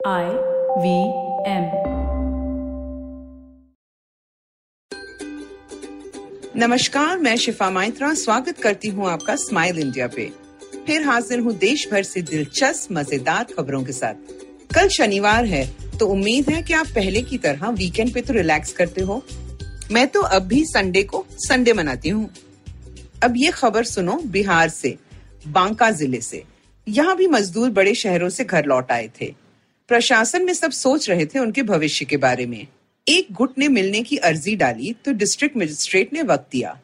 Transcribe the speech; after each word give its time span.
I 0.00 0.26
V 0.78 0.90
M 1.50 1.64
नमस्कार, 6.56 7.18
मैं 7.18 7.34
शिफा 7.36 7.70
माइत्रा, 7.70 8.12
स्वागत 8.14 8.58
करती 8.58 8.88
हूँ 8.88 9.08
आपका 9.10 9.34
स्माइल 9.36 9.78
इंडिया 9.78 10.06
पे। 10.06 10.30
फिर 10.86 11.02
हाजिर 11.02 11.40
हूँ 11.40 11.54
देश 11.54 11.86
भर 11.92 12.02
से 12.02 12.22
दिलचस्प, 12.22 12.92
मज़ेदार 12.92 13.44
खबरों 13.56 13.82
के 13.84 13.92
साथ। 13.92 14.14
कल 14.74 14.88
शनिवार 14.88 15.44
है 15.44 15.64
तो 15.98 16.08
उम्मीद 16.08 16.50
है 16.50 16.62
कि 16.62 16.74
आप 16.74 16.86
पहले 16.94 17.22
की 17.22 17.38
तरह 17.38 17.68
वीकेंड 17.70 18.12
पे 18.14 18.20
तो 18.20 18.34
रिलैक्स 18.34 18.72
करते 18.72 19.00
हो। 19.00 19.22
मैं 19.92 20.06
तो 20.08 20.20
अब 20.20 20.46
भी 20.48 20.64
संडे 20.66 21.02
को 21.02 21.24
संडे 21.38 21.72
मनाती 21.72 22.08
हूँ। 22.08 22.28
अब 23.22 23.34
ये 23.36 23.50
खबर 23.50 23.84
सुनो 23.86 24.20
बिहार 24.28 24.68
से, 24.68 24.96
बांका 25.48 25.90
ज़िले 25.90 26.20
से। 26.20 26.42
यहाँ 26.86 27.16
भी 27.16 27.26
मजदूर 27.26 27.70
बड़े 27.72 27.94
शहरों 27.96 28.28
से 28.28 28.44
घर 28.44 28.66
लौट 28.66 28.92
आए 28.92 29.10
थे। 29.20 29.34
प्रशासन 29.88 30.44
में 30.44 30.52
सब 30.52 30.70
सोच 30.70 31.08
रहे 31.10 31.26
थे 31.26 31.38
उनके 31.38 31.62
भविष्य 31.62 32.04
के 32.04 32.16
बारे 32.16 32.46
में। 32.46 32.66
एक 33.06 33.26
गुट 33.32 33.58
ने 33.58 33.68
मिलने 33.68 34.02
की 34.02 34.16
अर्जी 34.16 34.56
डाली 34.56 34.92
तो 35.04 35.12
डिस्ट्रिक्ट 35.12 35.56
मजिस्ट्रेट 35.56 36.12
ने 36.12 36.22
वक्त 36.22 36.48
दिया। 36.52 36.78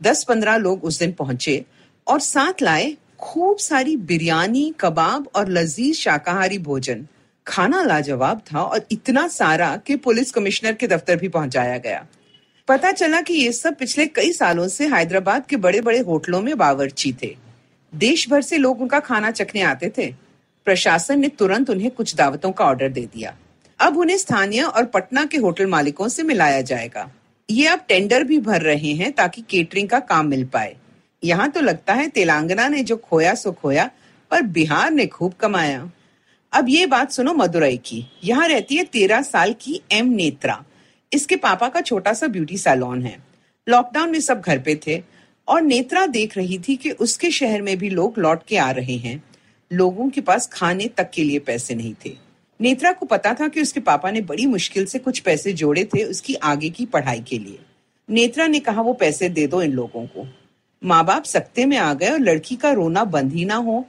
दस 0.00 0.24
पंद्रह 0.24 0.56
लोग 0.56 0.84
उस 0.84 0.98
दिन 0.98 1.12
पहुँचे 1.12 1.64
और 2.06 2.20
साथ 2.20 2.62
लाए 2.62 2.96
खूब 3.20 3.56
सारी 3.58 3.96
बिरयानी, 3.96 4.74
कबाब 4.80 5.28
और 5.34 5.48
लजीज 5.48 5.96
शाकाहारी 5.96 6.58
भोजन। 6.58 7.06
खाना 7.46 7.82
लाजवाब 7.82 8.42
था 8.52 8.62
और 8.62 8.86
इतना 8.92 9.26
सारा 9.28 9.76
कि 9.76 9.96
पुलिस 9.96 10.30
कमिश्नर 10.32 10.72
के 10.72 10.86
दफ्तर 10.86 11.16
भी 11.16 11.28
पहुँचाया 11.28 11.78
गया। 11.78 12.06
पता 12.68 12.90
चला 12.92 13.20
कि 13.20 13.34
ये 13.34 13.52
सब 13.52 13.76
पिछले 13.76 14.06
कई 14.06 14.32
सालों 14.32 14.68
से 14.68 14.86
हैदराबाद 14.86 15.46
के 15.46 15.56
बड़े 15.56 15.80
बड़े 15.80 15.98
होटलों 15.98 16.40
में 16.42 16.56
बावर्ची 16.58 17.12
थे। 17.22 17.36
देश 17.92 18.28
भर 18.30 18.42
से 18.42 18.56
लोग 18.56 18.80
उनका 18.80 19.00
खाना 19.00 19.30
चखने 19.30 19.62
आते 19.62 19.92
थे। 19.98 20.14
प्रशासन 20.66 21.20
ने 21.20 21.28
तुरंत 21.28 21.70
उन्हें 21.70 21.90
कुछ 21.90 22.14
दावतों 22.14 22.52
का 22.52 22.64
ऑर्डर 22.64 22.88
दे 22.88 23.04
दिया। 23.04 23.36
अब 23.80 23.96
उन्हें 23.98 24.16
स्थानीय 24.16 24.62
और 24.62 24.84
पटना 24.84 25.24
के 25.24 25.38
होटल 25.38 25.66
मालिकों 25.66 26.08
से 26.08 26.22
मिलाया 26.22 26.60
जाएगा। 26.60 27.10
ये 27.48 27.66
अब 27.66 27.84
टेंडर 27.88 28.24
भी 28.24 28.38
भर 28.38 28.62
रहे 28.62 28.92
हैं 28.92 29.12
ताकि 29.12 29.42
केटरिंग 29.42 29.88
का 29.88 29.98
काम 30.00 30.26
मिल 30.26 30.44
पाए। 30.44 30.76
यहाँ 31.22 31.48
तो 31.50 31.60
लगता 31.60 31.94
है 31.94 32.08
तेलंगाना 32.08 32.68
ने 32.68 32.82
जो 32.82 32.96
खोया 32.96 33.34
सो 33.34 33.52
खोया, 33.52 33.90
पर 34.30 34.42
बिहार 34.42 34.90
ने 34.90 35.06
खूब 35.06 35.32
कमाया। 35.32 35.90
अब 36.52 36.68
ये 36.68 36.86
बात 36.86 37.12
सुनो 37.12 37.32
मदुरई 37.34 37.76
की। 37.76 38.04
यहाँ 38.24 38.48
रहती 38.48 38.76
है 38.76 38.84
तेरह 38.84 39.22
साल 39.22 39.52
की 39.60 39.80
एम 39.92 40.06
नेत्रा। 40.06 40.64
इसके 41.12 41.36
पापा 41.36 41.68
का 41.68 41.80
छोटा 41.80 42.12
सा 42.12 42.26
ब्यूटी 42.26 42.58
सैलून 42.58 43.02
है। 43.02 43.16
लॉकडाउन 43.66 44.10
में 44.10 44.20
सब 44.20 44.40
घर 44.40 44.58
पे 44.58 44.80
थे 44.86 45.02
और 45.48 45.62
नेत्रा 45.62 46.06
देख 46.06 46.36
रही 46.36 46.58
थी 46.58 46.76
कि 46.76 46.90
उसके 46.90 47.30
शहर 47.30 47.62
में 47.62 47.76
भी 47.78 47.90
लोग 47.90 48.18
लौट 48.18 48.42
के 48.48 48.56
आ 48.56 48.70
रहे 48.70 48.96
हैं। 48.96 49.22
लोगों 49.70 50.08
के 50.10 50.20
पास 50.20 50.48
खाने 50.52 50.86
तक 50.88 51.10
के 51.10 51.24
लिए 51.24 51.38
पैसे 51.38 51.74
नहीं 51.74 51.94
थे। 52.04 52.12
नेत्रा 52.60 52.92
को 52.92 53.06
पता 53.06 53.32
था 53.34 53.48
कि 53.48 53.62
उसके 53.62 53.80
पापा 53.80 54.10
ने 54.10 54.20
बड़ी 54.20 54.46
मुश्किल 54.46 54.86
से 54.86 54.98
कुछ 54.98 55.18
पैसे 55.18 55.52
जोड़े 55.52 55.84
थे 55.84 56.02
उसकी 56.04 56.34
आगे 56.34 56.70
की 56.70 56.86
पढ़ाई 56.86 57.20
के 57.20 57.38
लिए। 57.38 57.58
नेत्रा 58.08 58.46
ने 58.46 58.60
कहा, 58.60 58.82
वो 58.82 58.92
पैसे 58.94 59.28
दे 59.28 59.46
दो 59.46 59.62
इन 59.62 59.72
लोगों 59.72 60.06
को। 60.06 60.26
माँ 60.82 61.04
बाप 61.04 61.24
सकते 61.24 61.66
में 61.66 61.76
आ 61.76 61.92
गए 61.94 62.08
और 62.08 62.20
लड़की 62.20 62.56
का 62.56 62.72
रोना 62.72 63.04
बंद 63.06 63.32
ही 63.32 63.44
ना 63.44 63.54
हो। 63.56 63.84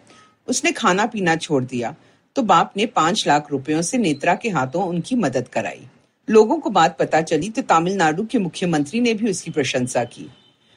उसने 0.48 0.72
खाना 0.72 1.06
पीना 1.06 1.36
छोड़ 1.36 1.64
दिया 1.64 1.96
तो 2.36 2.42
बाप 2.44 2.74
ने 2.78 2.86
पाँच 2.86 3.24
लाख 3.28 3.52
रुपयों 3.52 3.82
से 3.82 3.98
नेत्रा 3.98 4.36
के 4.36 4.50
हाथों 4.50 4.84
उनकी 4.84 5.16
मदद 5.16 5.48
कराई। 5.48 5.82
लोगों 6.28 6.58
को 6.60 6.70
बात 6.70 6.98
पता 6.98 7.22
चली 7.22 7.50
तो 7.50 7.62
तमिलनाडु 7.70 8.26
के 8.26 8.40
मुख्यमंत्री 8.40 9.00
ने 9.00 9.14
भी 9.14 9.30
उसकी 9.30 9.52
प्रशंसा 9.52 10.04
की। 10.04 10.30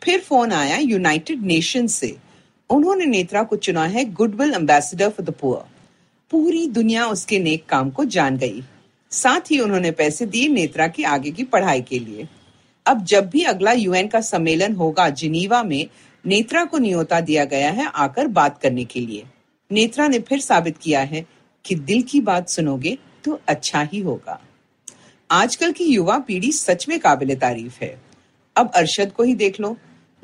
फिर 0.02 0.20
फ़ोन 0.20 0.52
आया 0.52 0.77
यूनाइटेड 0.77 1.42
नेशन 1.42 1.86
से। 1.86 2.16
उन्होंने 2.75 3.05
नेत्रा 3.05 3.42
को 3.42 3.56
चुना 3.56 3.84
है 3.86 4.05
goodwill 4.12 4.55
ambassador 4.55 5.08
for 5.08 5.27
the 5.27 5.30
poor. 5.30 5.64
पूरी 6.30 6.67
दुनिया 6.69 7.06
उसके 7.06 7.39
नेक 7.39 7.66
काम 7.66 7.91
को 7.91 8.05
जान 8.05 8.36
गई। 8.36 8.62
साथ 9.11 9.41
ही 9.50 9.58
उन्होंने 9.61 9.91
पैसे 9.91 10.27
दिए 10.27 10.48
नेत्रा 10.48 10.86
की 10.86 11.03
आगे 11.03 11.31
की 11.31 11.44
पढ़ाई 11.44 11.83
के 11.83 11.98
लिए। 11.98 12.28
अब 12.86 13.05
जब 13.05 13.31
भी 13.31 13.42
अगला 13.42 13.72
यूएन 13.72 14.08
का 14.08 14.20
सम्मेलन 14.20 14.75
होगा 14.75 15.08
जिनीवा 15.08 15.62
में, 15.62 15.86
नेत्रा 16.26 16.65
को 16.65 16.78
नियोता 16.78 17.21
दिया 17.21 17.44
गया 17.44 17.71
है 17.71 17.87
आकर 17.87 18.26
बात 18.26 18.59
करने 18.59 18.84
के 18.84 19.00
लिए। 19.00 19.25
नेत्रा 19.72 20.09
ने 20.09 20.19
फिर 20.19 20.41
साबित 20.41 20.78
किया 20.78 21.00
है 21.00 21.26
कि 21.65 21.75
दिल 21.75 22.03
की 22.03 22.20
बात 22.20 22.49
सुनोगे 22.49 22.99
तो 23.25 23.41
अच्छा 23.49 23.82
ही 23.82 24.00
होगा। 24.00 24.41
आजकल 25.31 25.72
की 25.72 25.84
युवा 25.84 26.19
पीढ़ी 26.19 26.53
सच 26.53 26.88
में 26.88 26.99
काबिल 27.00 27.34
तारीफ़ 27.37 27.78
है। 27.82 28.00
अब 28.56 28.70
अरशद 28.75 29.12
को 29.12 29.22
ही 29.22 29.34
देख 29.34 29.60
लो। 29.60 29.76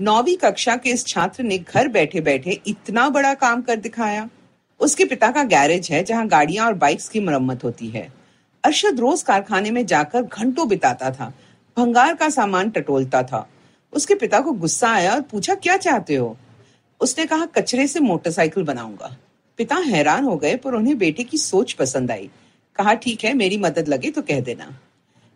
नौवीं 0.02 0.36
कक्षा 0.36 0.76
के 0.76 0.90
इस 0.90 1.06
छात्र 1.06 1.42
ने 1.42 1.58
घर 1.58 1.88
बैठे 1.88 2.20
बैठे 2.20 2.60
इतना 2.66 3.08
बड़ा 3.08 3.34
काम 3.34 3.62
कर 3.62 3.76
दिखाया। 3.76 4.28
उसके 4.80 5.04
पिता 5.04 5.30
का 5.30 5.44
गैरेज 5.44 5.90
है 5.90 6.04
जहाँ 6.04 6.26
गाड़ियाँ 6.28 6.66
और 6.66 6.74
बाइक्स 6.74 7.08
की 7.08 7.20
मरम्मत 7.20 7.64
होती 7.64 7.88
है। 7.88 8.12
अरशद 8.64 9.00
रोज 9.00 9.22
कारखाने 9.22 9.70
में 9.70 9.86
जाकर 9.86 10.22
घंटों 10.22 10.68
बिताता 10.68 11.10
था। 11.10 11.32
भंगार 11.76 12.14
का 12.14 12.28
सामान 12.28 12.70
टटोलता 12.70 13.22
था। 13.22 13.48
उसके 13.92 14.14
पिता 14.14 14.40
को 14.40 14.52
गुस्सा 14.52 14.90
आया 14.90 15.14
और 15.14 15.20
पूछा, 15.20 15.54
क्या 15.54 15.76
चाहते 15.76 16.14
हो? 16.14 16.36
उसने 17.00 17.26
कहा, 17.26 17.46
कचरे 17.46 17.86
से 17.86 18.00
मोटरसाइकिल 18.00 18.62
बनाऊँगा। 18.62 19.16
पिता 19.56 19.76
हैरान 19.76 20.24
हो 20.24 20.36
गए, 20.36 20.56
पर 20.56 20.74
उन्हें 20.74 20.98
बेटे 20.98 21.24
की 21.24 21.38
सोच 21.38 21.72
पसंद 21.72 22.10
आई। 22.10 22.30
कहा, 22.76 22.94
ठीक 22.94 23.24
है, 23.24 23.34
मेरी 23.34 23.56
मदद 23.56 23.88
लगे 23.88 24.10
तो 24.10 24.22
कह 24.22 24.40
देना। 24.40 24.80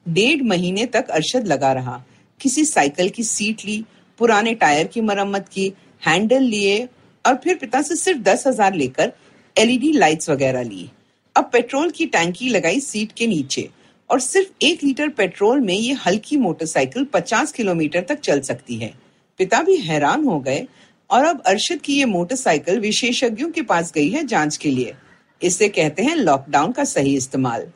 डेढ़ 0.08 0.42
महीने 0.42 0.86
तक 0.86 1.08
अरशद 1.10 1.46
लगा 1.46 1.72
रहा। 1.72 2.04
किसी 2.40 2.64
साइकिल 2.64 3.08
की 3.08 3.24
सीट 3.24 3.64
ली 3.64 3.84
पुराने 4.18 4.54
टायर 4.54 4.86
की 4.86 5.00
मरम्मत 5.02 5.48
की, 5.48 5.72
हैंडल 6.02 6.42
लिए 6.44 6.88
और 7.24 7.34
फिर 7.34 7.56
पिता 7.56 7.82
से 7.82 7.96
सिर्फ़ 7.96 8.20
दस 8.22 8.46
हज़ार 8.46 8.74
लेकर 8.74 9.12
एलईडी 9.56 9.92
लाइट्स 9.92 10.30
वगैरह 10.30 10.62
ली। 10.62 10.88
अब 11.36 11.48
पेट्रोल 11.52 11.90
की 11.90 12.06
टैंकी 12.06 12.48
लगाई 12.48 12.80
सीट 12.80 13.12
के 13.12 13.26
नीचे 13.26 13.68
और 14.10 14.20
सिर्फ़ 14.20 14.64
एक 14.64 14.84
लीटर 14.84 15.08
पेट्रोल 15.10 15.60
में 15.60 15.74
ये 15.74 15.92
हल्की 16.06 16.36
मोटरसाइकिल 16.36 17.04
पचास 17.04 17.52
किलोमीटर 17.52 18.00
तक 18.08 18.20
चल 18.20 18.40
सकती 18.42 18.76
है। 18.76 18.92
पिता 19.40 19.62
भी 19.62 19.76
हैरान 19.78 20.24
हो 20.24 20.38
गए 20.40 20.66
और 21.10 21.24
अब 21.24 21.42
अरशद 21.46 21.80
की 21.80 21.94
ये 21.94 22.04
मोटरसाइकिल 22.04 22.78
विशेषज्ञों 22.80 23.50
के 23.50 23.62
पास 23.62 23.92
गई 23.92 24.08
है 24.10 24.24
जाँच 24.26 24.56
के 24.56 24.70
लिए। 24.70 24.94
इसे 25.40 25.68
कहते 25.68 26.02
हैं 26.02 26.16
लॉकडाउन 26.16 26.72
का 26.72 26.84
सही 26.84 27.16
इस्तेमाल। 27.16 27.66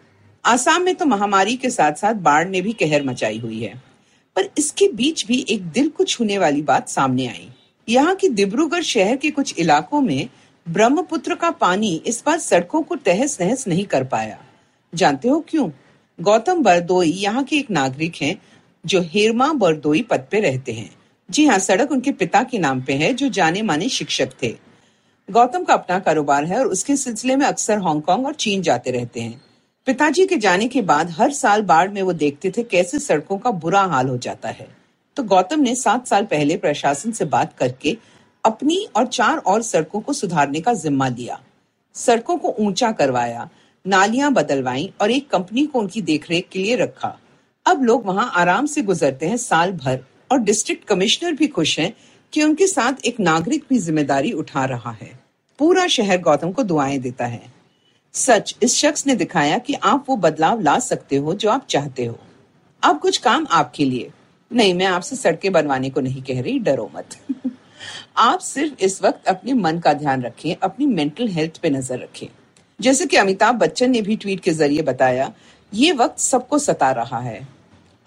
आसाम 0.44 0.82
में 0.82 0.94
तो 0.94 1.04
महामारी 1.06 1.56
के 1.56 1.70
साथ 1.70 1.92
साथ 1.92 2.14
बाढ़ 2.22 2.48
ने 2.48 2.60
भी 2.60 2.72
कहर 2.72 3.02
मचाई 3.02 3.38
हुई 3.38 3.60
है। 3.60 3.72
पर 4.38 4.48
इसके 4.58 4.86
बीच 4.88 5.26
भी 5.26 5.46
एक 5.50 5.62
दिल 5.68 5.88
को 5.88 6.04
छूने 6.04 6.36
वाली 6.38 6.60
बात 6.62 6.88
सामने 6.88 7.26
आई। 7.26 7.48
यहाँ 7.88 8.14
की 8.14 8.28
डिब्रूगढ़ 8.28 8.82
शहर 8.82 9.16
के 9.16 9.30
कुछ 9.30 9.58
इलाकों 9.58 10.00
में 10.00 10.28
ब्रह्मपुत्र 10.66 11.34
का 11.34 11.50
पानी 11.50 11.90
इस 12.06 12.22
बार 12.26 12.38
सड़कों 12.38 12.82
को 12.82 12.96
तहस 12.96 13.40
नहस 13.40 13.66
नहीं 13.68 13.84
कर 13.84 14.04
पाया। 14.04 14.38
जानते 14.94 15.28
हो 15.28 15.40
क्यों? 15.48 15.68
गौतम 16.20 16.62
बरदोई 16.62 17.10
यहाँ 17.10 17.42
के 17.44 17.56
एक 17.56 17.70
नागरिक 17.70 18.16
हैं, 18.22 18.36
जो 18.86 19.00
हेरमा 19.02 19.52
बरदोई 19.52 20.02
पद 20.02 20.26
पे 20.30 20.40
रहते 20.40 20.72
हैं। 20.72 20.90
जी 21.30 21.46
हाँ 21.46 21.58
सड़क 21.58 21.92
उनके 21.92 22.12
पिता 22.12 22.42
के 22.42 22.58
नाम 22.58 22.82
पे 22.82 22.92
है, 22.92 23.12
जो 23.14 23.28
जाने 23.28 23.62
माने 23.62 23.88
शिक्षक 23.88 24.30
थे। 24.42 24.54
गौतम 25.30 25.64
का 25.64 25.74
अपना 25.74 25.98
कारोबार 25.98 26.44
है 26.44 26.58
और 26.58 26.66
उसके 26.66 26.96
सिलसिले 26.96 27.36
में 27.36 27.46
अक्सर 27.46 27.78
हांगकांग 27.78 28.26
और 28.26 28.34
चीन 28.34 28.62
जाते 28.62 28.90
रहते 28.90 29.20
हैं। 29.20 29.40
पिताजी 29.86 30.24
के 30.26 30.36
जाने 30.36 30.66
के 30.68 30.80
बाद 30.82 31.10
हर 31.10 31.30
साल 31.32 31.62
बाढ़ 31.62 31.90
में 31.90 32.00
वो 32.02 32.12
देखते 32.12 32.50
थे 32.50 32.62
कैसे 32.62 32.98
सड़कों 32.98 33.36
का 33.38 33.50
बुरा 33.52 33.80
हाल 33.82 34.08
हो 34.08 34.16
जाता 34.18 34.48
है। 34.48 34.66
तो 35.16 35.22
गौतम 35.22 35.60
ने 35.60 35.74
सात 35.74 36.06
साल 36.06 36.24
पहले 36.24 36.56
प्रशासन 36.56 37.12
से 37.12 37.24
बात 37.26 37.56
करके 37.58 37.96
अपनी 38.44 38.76
और 38.96 39.06
चार 39.06 39.38
और 39.38 39.62
सड़कों 39.62 40.00
को 40.00 40.12
सुधारने 40.12 40.60
का 40.60 40.74
जिम्मा 40.74 41.08
लिया। 41.08 41.40
सड़कों 41.94 42.36
को 42.36 42.54
ऊँचा 42.60 42.92
करवाया, 42.92 43.48
नालियाँ 43.84 44.32
बदलवाई 44.32 44.92
और 45.00 45.10
एक 45.10 45.30
कंपनी 45.30 45.66
को 45.66 45.78
उनकी 45.78 46.02
देखरेख 46.02 46.48
के 46.52 46.58
लिए 46.58 46.76
रखा। 46.76 47.16
अब 47.66 47.82
लोग 47.84 48.06
वहाँ 48.06 48.30
आराम 48.36 48.66
से 48.66 48.82
गुजरते 48.82 49.26
हैं 49.26 49.36
साल 49.38 49.72
भर 49.74 50.04
और 50.32 50.38
डिस्ट्रिक्ट 50.40 50.84
कमिश्नर 50.84 51.32
भी 51.32 51.46
खुश 51.48 51.78
हैं 51.80 51.92
कि 52.32 52.42
उनके 52.42 52.66
साथ 52.66 53.04
एक 53.04 53.20
नागरिक 53.20 53.64
भी 53.68 53.78
ज़िम्मेदारी 53.78 54.32
उठा 54.34 54.64
रहा 54.66 54.90
है। 54.92 55.18
पूरा 55.58 55.86
शहर 55.88 56.20
गौतम 56.20 56.52
को 56.52 56.62
दुआएँ 56.62 56.98
देता 56.98 57.26
है। 57.26 57.57
सच, 58.14 58.56
इस 58.62 58.76
शख्स 58.76 59.06
ने 59.06 59.14
दिखाया 59.14 59.58
कि 59.58 59.74
आप 59.74 60.04
वो 60.08 60.16
बदलाव 60.16 60.60
ला 60.60 60.78
सकते 60.78 61.16
हो 61.16 61.34
जो 61.34 61.50
आप 61.50 61.66
चाहते 61.68 62.04
हो। 62.04 62.18
अब 62.82 62.98
कुछ 62.98 63.16
काम 63.16 63.46
आपके 63.50 63.84
लिए। 63.84 64.10
नहीं, 64.52 64.74
मैं 64.74 64.86
आपसे 64.86 65.16
सड़कें 65.16 65.52
बनवाने 65.52 65.90
को 65.90 66.00
नहीं 66.00 66.22
कह 66.22 66.40
रही, 66.40 66.58
डरो 66.58 66.90
मत। 66.94 67.16
आप 68.16 68.38
सिर्फ़ 68.38 68.80
इस 68.80 69.02
वक्त 69.02 69.28
अपने 69.28 69.52
मन 69.52 69.78
का 69.78 69.92
ध्यान 69.92 70.22
रखें, 70.22 70.56
अपनी 70.62 70.86
मेंटल 70.86 71.28
हेल्थ 71.28 71.56
पे 71.56 71.70
नज़र 71.70 71.98
रखें। 71.98 72.26
जैसे 72.80 73.06
कि 73.06 73.16
अमिताभ 73.16 73.54
बच्चन 73.54 73.90
ने 73.90 74.02
भी 74.02 74.16
ट्वीट 74.16 74.40
के 74.40 74.50
ज़रिए 74.50 74.82
बताया, 74.82 75.32
ये 75.74 75.92
वक्त 75.92 76.18
सबको 76.18 76.58
सता 76.58 76.90
रहा 76.90 77.18
है। 77.18 77.48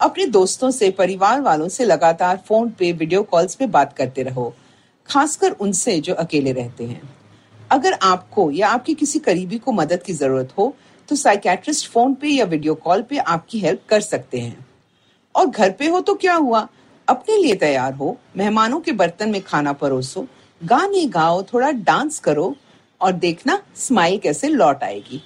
अपने 0.00 0.26
दोस्तों 0.26 0.70
से, 0.70 0.90
परिवार 0.90 1.40
वालों 1.40 1.68
से 1.68 1.84
लगातार 1.84 2.36
फ़ोन 2.36 2.70
पे 2.70 2.92
वीडियो 2.92 3.22
कॉल्स 3.22 3.54
पे 3.54 3.66
बात 3.66 3.92
करते 3.92 4.22
रहो, 4.22 4.54
खासकर 5.08 5.50
उनसे 5.50 6.00
जो 6.00 6.14
अकेले 6.14 6.52
रहते 6.52 6.84
हैं। 6.84 7.21
अगर 7.72 7.92
आपको 8.02 8.50
या 8.50 8.68
आपके 8.68 8.94
किसी 8.94 9.18
करीबी 9.18 9.58
को 9.58 9.72
मदद 9.72 10.02
की 10.02 10.12
ज़रूरत 10.12 10.52
हो 10.58 10.74
तो 11.08 11.16
साइकेट्रिस्ट 11.16 11.88
फ़ोन 11.90 12.14
पे 12.14 12.28
या 12.28 12.44
वीडियो 12.44 12.74
कॉल 12.74 13.02
पे 13.02 13.16
आपकी 13.16 13.58
हेल्प 13.58 13.82
कर 13.88 14.00
सकते 14.00 14.40
हैं। 14.40 14.66
और 15.34 15.46
घर 15.46 15.70
पे 15.70 15.88
हो 15.88 16.00
तो 16.00 16.14
क्या 16.14 16.34
हुआ? 16.34 16.68
अपने 17.08 17.36
लिए 17.36 17.54
तैयार 17.54 17.94
हो, 17.94 18.18
मेहमानों 18.36 18.80
के 18.80 18.92
बर्तन 18.92 19.30
में 19.30 19.40
खाना 19.42 19.72
परोसो, 19.72 20.26
गाने 20.60 21.04
गाओ, 21.06 21.42
थोड़ा 21.42 21.70
डांस 21.70 22.18
करो 22.18 22.54
और 23.00 23.12
देखना 23.12 23.62
स्माइल 23.76 24.18
कैसे 24.18 24.48
लौट 24.48 24.82
आएगी। 24.82 25.22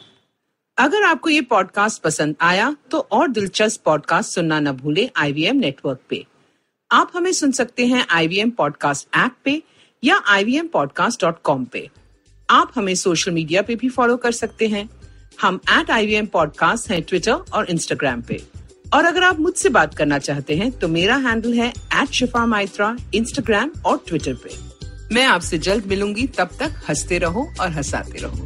अगर 0.79 1.03
आपको 1.03 1.31
ये 1.31 1.41
पॉडकास्ट 1.41 2.03
पसंद 2.03 2.37
आया 2.41 2.75
तो 2.91 2.99
और 3.13 3.29
दिलचस्प 3.29 3.83
पॉडकास्ट 3.85 4.31
सुनना 4.31 4.61
न 4.61 4.73
भूले 4.73 5.11
आईवीएम 5.17 5.57
नेटवर्क 5.57 6.01
पे। 6.11 6.25
आप 6.91 7.13
हमें 7.15 7.33
सुन 7.33 7.53
सकते 7.53 7.87
हैं 7.87 8.07
आईवीएम 8.11 8.51
पॉडकास्ट 8.51 9.09
ऐप 9.17 9.37
पे 9.45 9.63
या 10.05 10.21
ivmpodcast.com 10.33 11.65
पे। 11.67 11.89
आप 12.51 12.73
हमें 12.75 12.95
सोशल 12.95 13.31
मीडिया 13.31 13.63
पे 13.63 13.75
भी 13.75 13.89
फॉलो 13.89 14.17
कर 14.17 14.33
सकते 14.33 14.69
हैं। 14.69 14.89
हम 15.43 15.61
एट 15.71 15.91
आई 15.91 16.07
वी 16.07 16.23
पॉडकास्ट 16.23 16.91
है 16.91 17.01
ट्विटर 17.01 17.33
और 17.33 17.71
इंस्टाग्राम 17.71 18.21
पे। 18.23 18.43
और 18.95 19.05
अगर 19.05 19.23
आप 19.23 19.41
मुझसे 19.41 19.69
बात 19.69 19.95
करना 19.95 20.19
चाहते 20.19 20.57
हैं 20.57 20.71
तो 20.73 20.89
मेरा 20.89 21.17
हैंडल 21.17 21.55
है 21.55 21.69
एट 21.69 22.11
शिफा 22.11 22.47
माइत्रा 22.47 22.97
इंस्टाग्राम 23.15 23.71
और 23.87 24.05
ट्विटर 24.09 24.35
पे। 24.35 24.55
मैं 25.15 25.25
आपसे 25.25 25.59
जल्द 25.59 25.87
मिलूँगी, 25.87 26.27
तब 26.27 26.51
तक 26.61 26.75
हँसते 26.89 27.19
रहो 27.19 27.49
और 27.61 27.71
हंसाते 27.71 28.19
रहो। 28.19 28.46